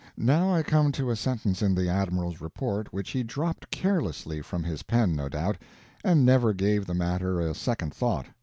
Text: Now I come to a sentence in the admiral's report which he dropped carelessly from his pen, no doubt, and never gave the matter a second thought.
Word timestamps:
Now 0.17 0.51
I 0.51 0.63
come 0.63 0.91
to 0.93 1.11
a 1.11 1.15
sentence 1.15 1.61
in 1.61 1.75
the 1.75 1.87
admiral's 1.87 2.41
report 2.41 2.91
which 2.91 3.11
he 3.11 3.21
dropped 3.21 3.69
carelessly 3.69 4.41
from 4.41 4.63
his 4.63 4.81
pen, 4.81 5.15
no 5.15 5.29
doubt, 5.29 5.59
and 6.03 6.25
never 6.25 6.53
gave 6.53 6.87
the 6.87 6.95
matter 6.95 7.39
a 7.39 7.53
second 7.53 7.93
thought. 7.93 8.25